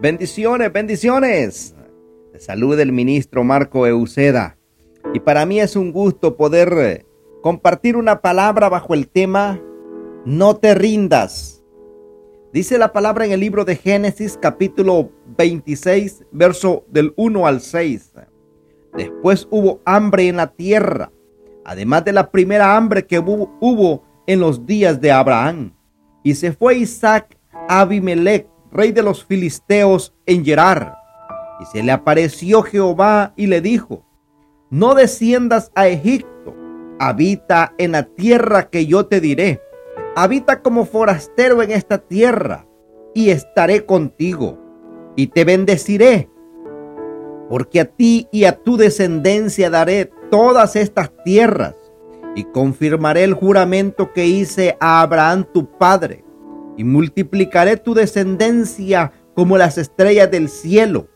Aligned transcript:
Bendiciones, 0.00 0.72
bendiciones. 0.72 1.74
Salud 2.38 2.80
el 2.80 2.90
ministro 2.90 3.44
Marco 3.44 3.86
Euseda. 3.86 4.56
Y 5.12 5.20
para 5.20 5.44
mí 5.44 5.60
es 5.60 5.76
un 5.76 5.92
gusto 5.92 6.38
poder 6.38 6.72
eh, 6.78 7.06
compartir 7.42 7.98
una 7.98 8.22
palabra 8.22 8.70
bajo 8.70 8.94
el 8.94 9.08
tema 9.08 9.60
No 10.24 10.56
te 10.56 10.74
rindas. 10.74 11.62
Dice 12.50 12.78
la 12.78 12.94
palabra 12.94 13.26
en 13.26 13.32
el 13.32 13.40
libro 13.40 13.66
de 13.66 13.76
Génesis 13.76 14.38
capítulo 14.40 15.10
26, 15.36 16.24
verso 16.32 16.86
del 16.88 17.12
1 17.16 17.46
al 17.46 17.60
6. 17.60 18.12
Después 18.96 19.48
hubo 19.50 19.82
hambre 19.84 20.28
en 20.28 20.36
la 20.36 20.46
tierra, 20.46 21.12
además 21.62 22.06
de 22.06 22.14
la 22.14 22.30
primera 22.30 22.74
hambre 22.74 23.04
que 23.04 23.18
hubo, 23.18 23.54
hubo 23.60 24.02
en 24.26 24.40
los 24.40 24.64
días 24.64 24.98
de 24.98 25.12
Abraham. 25.12 25.74
Y 26.22 26.36
se 26.36 26.52
fue 26.52 26.78
Isaac 26.78 27.36
a 27.68 27.82
Abimelech, 27.82 28.49
rey 28.72 28.92
de 28.92 29.02
los 29.02 29.24
filisteos, 29.24 30.14
en 30.26 30.44
Gerar. 30.44 30.96
Y 31.60 31.66
se 31.66 31.82
le 31.82 31.92
apareció 31.92 32.62
Jehová 32.62 33.32
y 33.36 33.46
le 33.46 33.60
dijo, 33.60 34.04
no 34.70 34.94
desciendas 34.94 35.72
a 35.74 35.88
Egipto, 35.88 36.54
habita 36.98 37.74
en 37.78 37.92
la 37.92 38.04
tierra 38.04 38.70
que 38.70 38.86
yo 38.86 39.06
te 39.06 39.20
diré. 39.20 39.60
Habita 40.16 40.62
como 40.62 40.86
forastero 40.86 41.62
en 41.62 41.70
esta 41.70 41.98
tierra, 41.98 42.66
y 43.14 43.30
estaré 43.30 43.86
contigo, 43.86 44.58
y 45.16 45.28
te 45.28 45.44
bendeciré, 45.44 46.28
porque 47.48 47.80
a 47.80 47.84
ti 47.84 48.28
y 48.30 48.44
a 48.44 48.62
tu 48.62 48.76
descendencia 48.76 49.70
daré 49.70 50.10
todas 50.30 50.76
estas 50.76 51.10
tierras, 51.24 51.74
y 52.34 52.44
confirmaré 52.44 53.24
el 53.24 53.34
juramento 53.34 54.12
que 54.12 54.26
hice 54.26 54.76
a 54.80 55.00
Abraham 55.00 55.44
tu 55.52 55.66
padre, 55.78 56.24
y 56.80 56.84
multiplicaré 56.84 57.76
tu 57.76 57.92
descendencia 57.92 59.12
como 59.34 59.58
las 59.58 59.76
estrellas 59.76 60.30
del 60.30 60.48
cielo, 60.48 61.08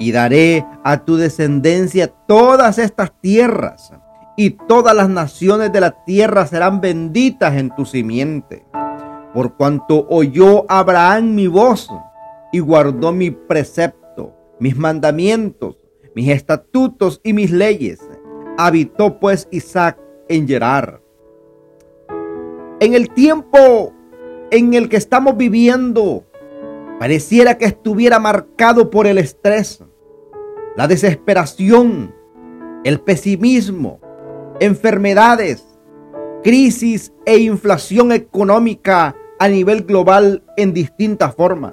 y 0.00 0.10
daré 0.10 0.66
a 0.82 1.04
tu 1.04 1.16
descendencia 1.16 2.08
todas 2.08 2.78
estas 2.78 3.12
tierras, 3.20 3.92
y 4.36 4.50
todas 4.50 4.96
las 4.96 5.08
naciones 5.08 5.72
de 5.72 5.80
la 5.80 6.04
tierra 6.04 6.48
serán 6.48 6.80
benditas 6.80 7.54
en 7.54 7.72
tu 7.76 7.84
simiente. 7.84 8.66
Por 9.32 9.56
cuanto 9.56 10.04
oyó 10.10 10.64
Abraham 10.68 11.36
mi 11.36 11.46
voz 11.46 11.88
y 12.52 12.58
guardó 12.58 13.12
mi 13.12 13.30
precepto, 13.30 14.34
mis 14.58 14.76
mandamientos, 14.76 15.78
mis 16.16 16.28
estatutos 16.28 17.20
y 17.22 17.34
mis 17.34 17.52
leyes, 17.52 18.00
habitó 18.58 19.20
pues 19.20 19.46
Isaac 19.52 19.96
en 20.28 20.48
Gerar. 20.48 21.00
En 22.80 22.94
el 22.94 23.10
tiempo 23.10 23.94
en 24.52 24.74
el 24.74 24.90
que 24.90 24.98
estamos 24.98 25.38
viviendo, 25.38 26.26
pareciera 27.00 27.56
que 27.56 27.64
estuviera 27.64 28.18
marcado 28.18 28.90
por 28.90 29.06
el 29.06 29.16
estrés, 29.16 29.82
la 30.76 30.86
desesperación, 30.86 32.14
el 32.84 33.00
pesimismo, 33.00 33.98
enfermedades, 34.60 35.66
crisis 36.44 37.14
e 37.24 37.38
inflación 37.38 38.12
económica 38.12 39.16
a 39.38 39.48
nivel 39.48 39.84
global 39.84 40.44
en 40.58 40.74
distintas 40.74 41.34
formas. 41.34 41.72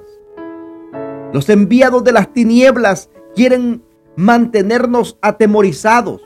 Los 1.34 1.50
enviados 1.50 2.06
de 2.06 2.14
las 2.14 2.32
tinieblas 2.32 3.10
quieren 3.36 3.84
mantenernos 4.16 5.18
atemorizados, 5.22 6.22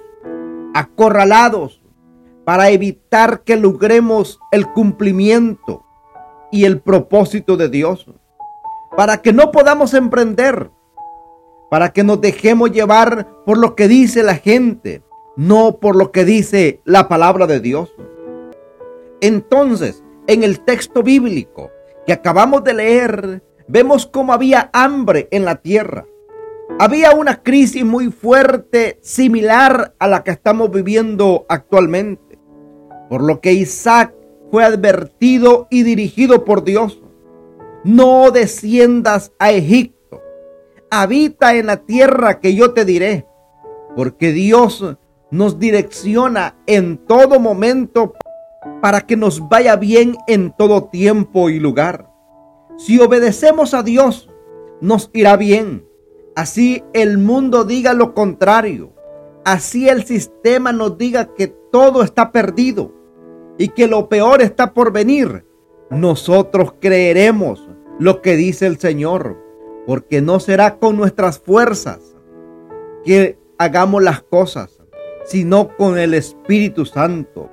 acorralados, 0.76 1.82
para 2.46 2.70
evitar 2.70 3.42
que 3.44 3.56
logremos 3.56 4.40
el 4.52 4.68
cumplimiento 4.68 5.83
y 6.54 6.66
el 6.66 6.80
propósito 6.80 7.58
de 7.58 7.68
Dios, 7.68 8.06
para 8.96 9.24
que 9.24 9.34
no 9.34 9.52
podamos 9.52 9.96
emprender, 9.96 10.70
para 11.72 11.92
que 11.92 12.04
nos 12.04 12.22
dejemos 12.22 12.72
llevar 12.72 13.28
por 13.44 13.58
lo 13.58 13.76
que 13.76 13.88
dice 13.88 14.22
la 14.22 14.36
gente, 14.36 15.02
no 15.36 15.80
por 15.80 15.96
lo 15.96 16.12
que 16.12 16.26
dice 16.26 16.80
la 16.86 17.08
palabra 17.08 17.48
de 17.48 17.60
Dios. 17.60 17.92
Entonces, 19.20 20.04
en 20.28 20.44
el 20.44 20.60
texto 20.60 21.02
bíblico 21.02 21.72
que 22.06 22.14
acabamos 22.14 22.64
de 22.64 22.76
leer, 22.76 23.44
vemos 23.68 24.06
cómo 24.06 24.32
había 24.32 24.70
hambre 24.74 25.28
en 25.32 25.46
la 25.46 25.56
tierra. 25.56 26.06
Había 26.78 27.16
una 27.16 27.42
crisis 27.42 27.84
muy 27.84 28.12
fuerte 28.12 29.00
similar 29.02 29.96
a 29.98 30.08
la 30.08 30.24
que 30.24 30.30
estamos 30.30 30.70
viviendo 30.70 31.48
actualmente, 31.50 32.38
por 33.10 33.24
lo 33.24 33.42
que 33.42 33.54
Isaac 33.54 34.14
fue 34.54 34.64
advertido 34.64 35.66
y 35.72 35.82
dirigido 35.82 36.46
por 36.46 36.64
Dios. 36.64 37.02
No 37.84 38.30
desciendas 38.30 39.32
a 39.40 39.52
Egipto, 39.52 40.22
habita 40.92 41.56
en 41.56 41.66
la 41.66 41.78
tierra 41.78 42.40
que 42.40 42.54
yo 42.54 42.72
te 42.72 42.86
diré, 42.86 43.26
porque 43.96 44.32
Dios 44.32 44.96
nos 45.32 45.58
direcciona 45.58 46.56
en 46.68 47.00
todo 47.00 47.40
momento 47.40 48.14
para 48.80 49.02
que 49.02 49.18
nos 49.18 49.50
vaya 49.50 49.76
bien 49.76 50.18
en 50.28 50.54
todo 50.56 50.84
tiempo 50.84 51.50
y 51.50 51.60
lugar. 51.60 52.12
Si 52.78 53.00
obedecemos 53.00 53.74
a 53.74 53.82
Dios, 53.82 54.30
nos 54.82 55.10
irá 55.14 55.36
bien. 55.36 55.84
Así 56.36 56.84
el 56.94 57.18
mundo 57.18 57.64
diga 57.64 57.94
lo 57.94 58.14
contrario. 58.14 58.94
Así 59.46 59.90
el 59.90 60.06
sistema 60.06 60.72
nos 60.72 61.00
diga 61.00 61.34
que 61.34 61.48
todo 61.48 62.04
está 62.04 62.32
perdido 62.32 63.03
y 63.58 63.70
que 63.70 63.88
lo 63.88 64.10
peor 64.10 64.42
está 64.42 64.74
por 64.74 64.92
venir. 64.92 65.46
Nosotros 65.90 66.74
creeremos 66.80 67.68
lo 68.00 68.22
que 68.22 68.36
dice 68.36 68.66
el 68.66 68.80
Señor, 68.80 69.38
porque 69.86 70.22
no 70.22 70.40
será 70.40 70.80
con 70.80 70.98
nuestras 70.98 71.40
fuerzas 71.40 72.16
que 73.04 73.38
hagamos 73.58 74.02
las 74.02 74.22
cosas, 74.24 74.82
sino 75.26 75.76
con 75.76 75.98
el 75.98 76.14
Espíritu 76.14 76.86
Santo. 76.86 77.50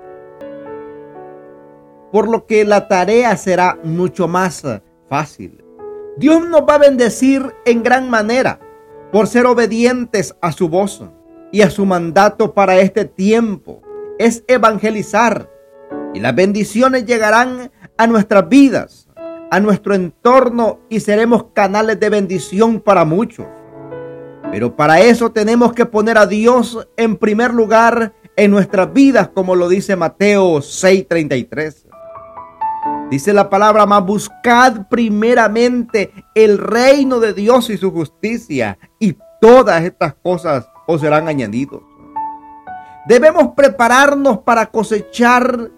Por 2.13 2.29
lo 2.29 2.47
que 2.47 2.65
la 2.65 2.89
tarea 2.89 3.37
será 3.37 3.79
mucho 3.85 4.27
más 4.27 4.65
fácil. 5.09 5.63
Dios 6.17 6.47
nos 6.49 6.63
va 6.63 6.75
a 6.75 6.79
bendecir 6.79 7.55
en 7.65 7.83
gran 7.83 8.11
manera 8.11 8.61
por 9.13 9.27
ser 9.27 9.47
obedientes 9.47 10.35
a 10.41 10.53
su 10.53 10.69
voz 10.69 11.03
y 11.53 11.63
a 11.63 11.71
su 11.71 11.87
mandato 11.87 12.53
para 12.55 12.79
este 12.81 13.05
tiempo. 13.05 13.83
Es 14.19 14.45
evangelizar 14.49 15.49
y 16.15 16.21
las 16.21 16.35
bendiciones 16.35 17.07
llegarán 17.07 17.71
a 17.97 18.07
nuestras 18.07 18.49
vidas, 18.49 19.09
a 19.51 19.61
nuestro 19.61 19.95
entorno 19.95 20.81
y 20.89 21.01
seremos 21.01 21.47
canales 21.53 21.99
de 22.01 22.11
bendición 22.11 22.81
para 22.81 23.05
muchos. 23.05 23.47
Pero 24.51 24.75
para 24.75 25.01
eso 25.01 25.31
tenemos 25.31 25.73
que 25.73 25.87
poner 25.87 26.19
a 26.19 26.27
Dios 26.27 26.89
en 26.97 27.17
primer 27.17 27.55
lugar 27.55 28.15
en 28.37 28.51
nuestras 28.51 28.93
vidas, 28.93 29.29
como 29.29 29.55
lo 29.55 29.69
dice 29.69 29.97
Mateo 29.97 30.61
6:33. 30.61 31.87
Dice 33.11 33.33
la 33.33 33.51
palabra, 33.51 33.87
más 33.87 34.05
buscad 34.05 34.89
primeramente 34.89 36.13
el 36.35 36.59
reino 36.59 37.19
de 37.19 37.35
Dios 37.35 37.69
y 37.71 37.77
su 37.77 37.91
justicia, 37.91 38.79
y 38.99 39.17
todas 39.41 39.83
estas 39.83 40.15
cosas 40.15 40.69
os 40.87 41.01
serán 41.01 41.29
añadidos. 41.29 41.83
Debemos 43.07 43.55
prepararnos 43.57 44.39
para 44.39 44.67
cosechar 44.67 45.71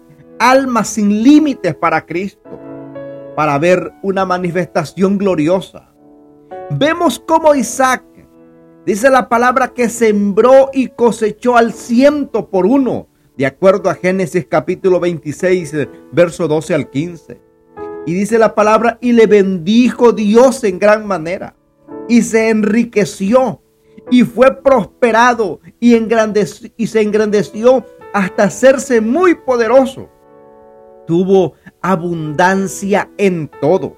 almas 0.49 0.89
sin 0.89 1.23
límites 1.23 1.75
para 1.75 2.05
Cristo, 2.05 2.49
para 3.35 3.57
ver 3.57 3.93
una 4.01 4.25
manifestación 4.25 5.17
gloriosa. 5.17 5.93
Vemos 6.69 7.19
como 7.19 7.55
Isaac 7.55 8.03
Dice 8.85 9.09
la 9.09 9.29
palabra 9.29 9.69
que 9.69 9.87
sembró 9.87 10.69
y 10.73 10.89
cosechó 10.89 11.55
al 11.55 11.71
ciento 11.71 12.49
por 12.49 12.65
uno, 12.65 13.07
de 13.37 13.45
acuerdo 13.45 13.89
a 13.89 13.95
Génesis 13.95 14.45
capítulo 14.45 14.99
26, 14.99 15.87
verso 16.11 16.49
12 16.49 16.73
al 16.73 16.89
15. 16.89 17.39
Y 18.05 18.13
dice 18.13 18.37
la 18.37 18.53
palabra, 18.53 18.97
y 18.99 19.13
le 19.13 19.25
bendijo 19.25 20.11
Dios 20.11 20.65
en 20.65 20.79
gran 20.79 21.07
manera, 21.07 21.55
y 22.09 22.23
se 22.23 22.49
enriqueció, 22.49 23.61
y 24.11 24.23
fue 24.23 24.61
prosperado, 24.61 25.61
y, 25.79 25.95
y 26.75 26.87
se 26.87 27.01
engrandeció 27.01 27.85
hasta 28.11 28.43
hacerse 28.43 28.99
muy 28.99 29.35
poderoso. 29.35 30.09
Tuvo 31.05 31.53
abundancia 31.81 33.09
en 33.17 33.49
todo. 33.61 33.97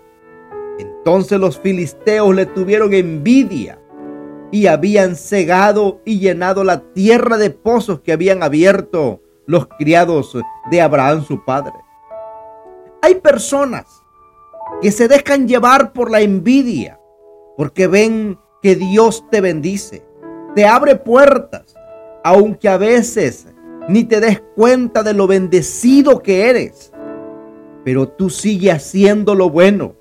Entonces 0.79 1.39
los 1.39 1.59
filisteos 1.59 2.35
le 2.35 2.45
tuvieron 2.45 2.93
envidia 2.93 3.79
y 4.51 4.67
habían 4.67 5.15
cegado 5.15 6.01
y 6.05 6.19
llenado 6.19 6.63
la 6.63 6.81
tierra 6.93 7.37
de 7.37 7.49
pozos 7.49 7.99
que 8.01 8.11
habían 8.11 8.43
abierto 8.43 9.21
los 9.45 9.67
criados 9.67 10.37
de 10.71 10.81
Abraham 10.81 11.23
su 11.23 11.43
padre. 11.43 11.73
Hay 13.01 13.15
personas 13.15 13.85
que 14.81 14.91
se 14.91 15.07
dejan 15.07 15.47
llevar 15.47 15.93
por 15.93 16.09
la 16.09 16.21
envidia 16.21 16.99
porque 17.57 17.87
ven 17.87 18.39
que 18.61 18.75
Dios 18.75 19.25
te 19.29 19.41
bendice, 19.41 20.05
te 20.55 20.65
abre 20.65 20.95
puertas, 20.95 21.75
aunque 22.23 22.67
a 22.67 22.77
veces 22.77 23.47
ni 23.87 24.03
te 24.03 24.19
des 24.19 24.41
cuenta 24.55 25.03
de 25.03 25.13
lo 25.13 25.27
bendecido 25.27 26.21
que 26.21 26.49
eres. 26.49 26.91
Pero 27.85 28.09
tú 28.09 28.29
sigues 28.29 28.73
haciendo 28.73 29.35
lo 29.35 29.49
bueno 29.49 29.95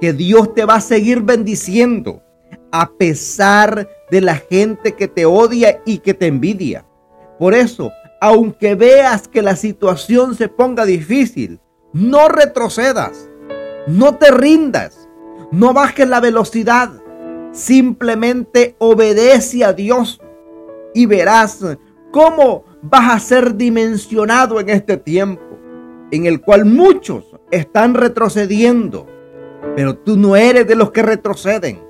que 0.00 0.12
Dios 0.12 0.54
te 0.54 0.64
va 0.64 0.76
a 0.76 0.80
seguir 0.80 1.22
bendiciendo 1.22 2.22
a 2.70 2.92
pesar 2.92 3.88
de 4.10 4.20
la 4.20 4.36
gente 4.36 4.94
que 4.94 5.08
te 5.08 5.26
odia 5.26 5.82
y 5.84 5.98
que 5.98 6.14
te 6.14 6.28
envidia. 6.28 6.86
Por 7.38 7.52
eso, 7.52 7.90
aunque 8.20 8.76
veas 8.76 9.26
que 9.28 9.42
la 9.42 9.56
situación 9.56 10.36
se 10.36 10.48
ponga 10.48 10.84
difícil, 10.84 11.60
no 11.92 12.28
retrocedas, 12.28 13.28
no 13.88 14.16
te 14.16 14.30
rindas, 14.30 15.08
no 15.50 15.72
bajes 15.72 16.08
la 16.08 16.20
velocidad, 16.20 16.90
simplemente 17.52 18.76
obedece 18.78 19.64
a 19.64 19.72
Dios 19.72 20.20
y 20.94 21.06
verás 21.06 21.64
cómo 22.12 22.64
vas 22.82 23.14
a 23.14 23.18
ser 23.18 23.56
dimensionado 23.56 24.60
en 24.60 24.70
este 24.70 24.96
tiempo 24.96 25.45
en 26.10 26.26
el 26.26 26.40
cual 26.40 26.64
muchos 26.64 27.24
están 27.50 27.94
retrocediendo, 27.94 29.06
pero 29.74 29.96
tú 29.98 30.16
no 30.16 30.36
eres 30.36 30.66
de 30.66 30.76
los 30.76 30.90
que 30.90 31.02
retroceden, 31.02 31.82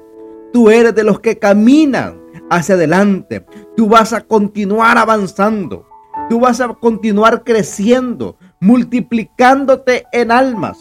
tú 0.52 0.70
eres 0.70 0.94
de 0.94 1.04
los 1.04 1.20
que 1.20 1.38
caminan 1.38 2.20
hacia 2.50 2.74
adelante, 2.74 3.44
tú 3.76 3.88
vas 3.88 4.12
a 4.12 4.22
continuar 4.22 4.98
avanzando, 4.98 5.86
tú 6.28 6.40
vas 6.40 6.60
a 6.60 6.68
continuar 6.74 7.44
creciendo, 7.44 8.36
multiplicándote 8.60 10.04
en 10.12 10.30
almas, 10.30 10.78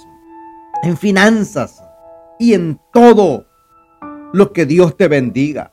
en 0.83 0.97
finanzas 0.97 1.83
y 2.39 2.53
en 2.53 2.79
todo 2.93 3.45
lo 4.33 4.53
que 4.53 4.65
Dios 4.65 4.97
te 4.97 5.07
bendiga. 5.07 5.71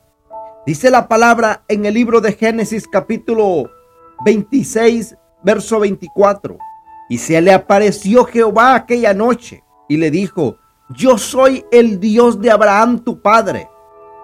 Dice 0.65 0.89
la 0.89 1.07
palabra 1.07 1.63
en 1.67 1.85
el 1.85 1.93
libro 1.93 2.21
de 2.21 2.33
Génesis 2.33 2.87
capítulo 2.87 3.69
26, 4.25 5.17
verso 5.43 5.79
24. 5.79 6.57
Y 7.09 7.17
se 7.17 7.41
le 7.41 7.53
apareció 7.53 8.25
Jehová 8.25 8.75
aquella 8.75 9.13
noche 9.13 9.63
y 9.87 9.97
le 9.97 10.09
dijo, 10.11 10.57
yo 10.89 11.17
soy 11.17 11.65
el 11.71 11.99
Dios 11.99 12.41
de 12.41 12.51
Abraham 12.51 12.99
tu 12.99 13.21
padre. 13.21 13.69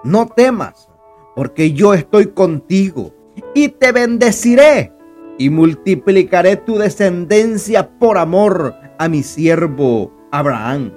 No 0.04 0.28
temas, 0.28 0.90
porque 1.36 1.74
yo 1.74 1.94
estoy 1.94 2.28
contigo 2.28 3.14
y 3.54 3.70
te 3.70 3.92
bendeciré 3.92 4.94
y 5.38 5.50
multiplicaré 5.50 6.58
tu 6.58 6.78
descendencia 6.78 7.98
por 7.98 8.18
amor 8.18 8.76
a 8.98 9.08
mi 9.08 9.24
siervo 9.24 10.12
Abraham. 10.32 10.94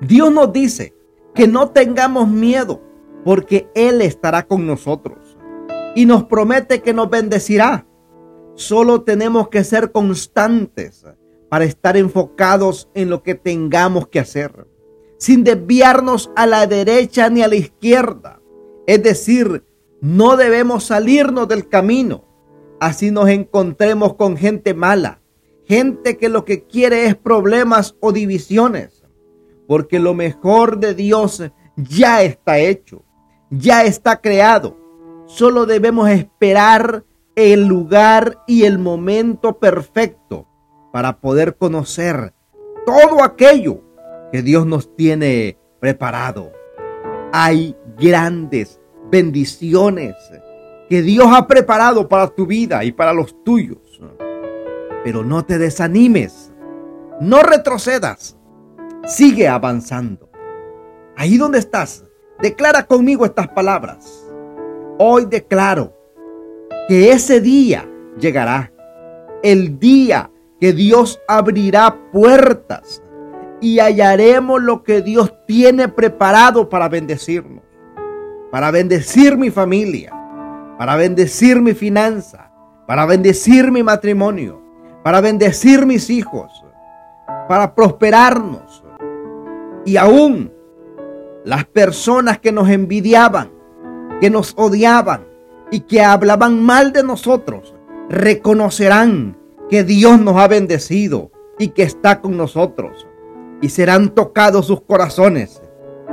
Dios 0.00 0.32
nos 0.32 0.52
dice 0.52 0.94
que 1.34 1.48
no 1.48 1.70
tengamos 1.70 2.28
miedo 2.28 2.80
porque 3.24 3.68
Él 3.74 4.02
estará 4.02 4.46
con 4.46 4.66
nosotros 4.66 5.36
y 5.94 6.06
nos 6.06 6.24
promete 6.24 6.80
que 6.80 6.94
nos 6.94 7.10
bendecirá. 7.10 7.86
Solo 8.56 9.02
tenemos 9.02 9.48
que 9.48 9.64
ser 9.64 9.92
constantes 9.92 11.04
para 11.50 11.66
estar 11.66 11.96
enfocados 11.98 12.88
en 12.94 13.10
lo 13.10 13.22
que 13.22 13.34
tengamos 13.34 14.08
que 14.08 14.18
hacer, 14.18 14.66
sin 15.18 15.44
desviarnos 15.44 16.30
a 16.34 16.46
la 16.46 16.66
derecha 16.66 17.28
ni 17.28 17.42
a 17.42 17.48
la 17.48 17.56
izquierda. 17.56 18.40
Es 18.86 19.02
decir, 19.02 19.62
no 20.00 20.38
debemos 20.38 20.84
salirnos 20.84 21.46
del 21.48 21.68
camino, 21.68 22.24
así 22.80 23.10
nos 23.10 23.28
encontremos 23.28 24.14
con 24.14 24.38
gente 24.38 24.72
mala, 24.72 25.20
gente 25.66 26.16
que 26.16 26.30
lo 26.30 26.46
que 26.46 26.64
quiere 26.64 27.04
es 27.06 27.14
problemas 27.14 27.94
o 28.00 28.10
divisiones, 28.10 29.04
porque 29.68 29.98
lo 29.98 30.14
mejor 30.14 30.78
de 30.78 30.94
Dios 30.94 31.42
ya 31.76 32.22
está 32.22 32.58
hecho, 32.58 33.04
ya 33.50 33.84
está 33.84 34.22
creado. 34.22 34.78
Solo 35.26 35.66
debemos 35.66 36.08
esperar 36.08 37.04
el 37.36 37.66
lugar 37.66 38.42
y 38.46 38.64
el 38.64 38.78
momento 38.78 39.58
perfecto 39.58 40.48
para 40.90 41.20
poder 41.20 41.56
conocer 41.56 42.32
todo 42.86 43.22
aquello 43.22 43.82
que 44.32 44.40
Dios 44.40 44.66
nos 44.66 44.96
tiene 44.96 45.58
preparado. 45.78 46.50
Hay 47.34 47.76
grandes 47.98 48.80
bendiciones 49.10 50.16
que 50.88 51.02
Dios 51.02 51.28
ha 51.30 51.46
preparado 51.46 52.08
para 52.08 52.28
tu 52.28 52.46
vida 52.46 52.84
y 52.84 52.92
para 52.92 53.12
los 53.12 53.44
tuyos. 53.44 54.00
Pero 55.04 55.22
no 55.22 55.44
te 55.44 55.58
desanimes, 55.58 56.54
no 57.20 57.42
retrocedas, 57.42 58.38
sigue 59.04 59.46
avanzando. 59.46 60.30
Ahí 61.16 61.36
donde 61.36 61.58
estás, 61.58 62.02
declara 62.40 62.86
conmigo 62.86 63.26
estas 63.26 63.48
palabras. 63.48 64.26
Hoy 64.98 65.26
declaro 65.26 65.95
que 66.88 67.10
ese 67.10 67.40
día 67.40 67.88
llegará, 68.18 68.72
el 69.42 69.78
día 69.78 70.30
que 70.60 70.72
Dios 70.72 71.20
abrirá 71.28 71.96
puertas 72.12 73.02
y 73.60 73.78
hallaremos 73.80 74.62
lo 74.62 74.82
que 74.82 75.02
Dios 75.02 75.34
tiene 75.46 75.88
preparado 75.88 76.68
para 76.68 76.88
bendecirnos, 76.88 77.64
para 78.50 78.70
bendecir 78.70 79.36
mi 79.36 79.50
familia, 79.50 80.12
para 80.78 80.96
bendecir 80.96 81.60
mi 81.60 81.74
finanza, 81.74 82.50
para 82.86 83.04
bendecir 83.04 83.72
mi 83.72 83.82
matrimonio, 83.82 84.62
para 85.02 85.20
bendecir 85.20 85.86
mis 85.86 86.08
hijos, 86.10 86.64
para 87.48 87.74
prosperarnos. 87.74 88.84
Y 89.84 89.96
aún 89.96 90.52
las 91.44 91.64
personas 91.64 92.38
que 92.38 92.52
nos 92.52 92.68
envidiaban, 92.68 93.50
que 94.20 94.30
nos 94.30 94.54
odiaban 94.56 95.25
y 95.70 95.80
que 95.80 96.02
hablaban 96.02 96.62
mal 96.62 96.92
de 96.92 97.02
nosotros, 97.02 97.74
reconocerán 98.08 99.36
que 99.68 99.84
Dios 99.84 100.20
nos 100.20 100.36
ha 100.36 100.48
bendecido 100.48 101.30
y 101.58 101.68
que 101.68 101.82
está 101.82 102.20
con 102.20 102.36
nosotros. 102.36 103.06
Y 103.60 103.70
serán 103.70 104.10
tocados 104.14 104.66
sus 104.66 104.82
corazones 104.82 105.62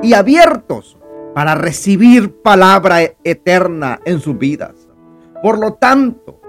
y 0.01 0.13
abiertos 0.13 0.97
para 1.33 1.55
recibir 1.55 2.41
palabra 2.41 3.01
eterna 3.23 3.99
en 4.05 4.19
sus 4.19 4.37
vidas. 4.37 4.89
Por 5.41 5.59
lo 5.59 5.73
tanto, 5.73 6.39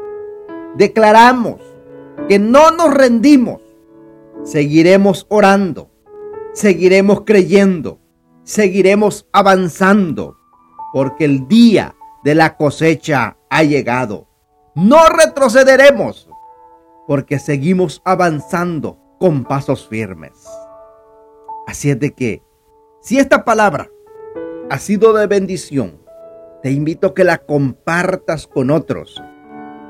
declaramos 0.77 1.61
que 2.29 2.39
no 2.39 2.71
nos 2.71 2.95
rendimos, 2.95 3.61
seguiremos 4.45 5.27
orando, 5.29 5.91
seguiremos 6.53 7.23
creyendo, 7.23 7.99
seguiremos 8.45 9.27
avanzando, 9.33 10.37
porque 10.93 11.25
el 11.25 11.49
día 11.49 11.95
de 12.25 12.35
la 12.35 12.57
cosecha 12.57 13.37
ha 13.51 13.63
llegado. 13.63 14.27
No 14.75 15.09
retrocederemos, 15.09 16.29
porque 17.07 17.39
seguimos 17.39 18.01
avanzando 18.05 18.99
con 19.21 19.45
pasos 19.45 19.87
firmes. 19.87 20.33
Así 21.67 21.91
es 21.91 22.01
de 22.01 22.15
que, 22.15 22.43
si 23.03 23.19
esta 23.19 23.45
palabra 23.45 23.89
ha 24.71 24.79
sido 24.79 25.13
de 25.13 25.27
bendición, 25.27 26.03
te 26.63 26.71
invito 26.71 27.09
a 27.09 27.15
que 27.15 27.25
la 27.25 27.39
compartas 27.39 28.47
con 28.47 28.71
otros. 28.71 29.23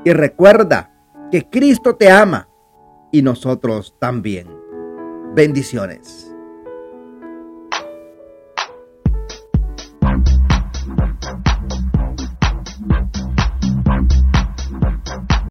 Y 0.03 0.11
recuerda 0.11 0.93
que 1.31 1.49
Cristo 1.49 1.95
te 1.95 2.11
ama 2.11 2.49
y 3.11 3.21
nosotros 3.21 3.95
también. 3.97 4.47
Bendiciones. 5.33 6.34